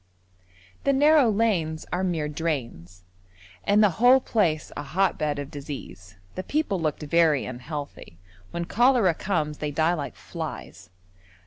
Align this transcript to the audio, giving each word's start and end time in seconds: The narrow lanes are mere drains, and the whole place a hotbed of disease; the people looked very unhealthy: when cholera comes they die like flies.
The 0.83 0.93
narrow 0.93 1.29
lanes 1.29 1.85
are 1.93 2.03
mere 2.03 2.27
drains, 2.27 3.03
and 3.63 3.83
the 3.83 3.91
whole 4.01 4.19
place 4.19 4.71
a 4.75 4.81
hotbed 4.81 5.37
of 5.37 5.51
disease; 5.51 6.15
the 6.33 6.41
people 6.41 6.81
looked 6.81 7.03
very 7.03 7.45
unhealthy: 7.45 8.17
when 8.49 8.65
cholera 8.65 9.13
comes 9.13 9.59
they 9.59 9.69
die 9.69 9.93
like 9.93 10.15
flies. 10.15 10.89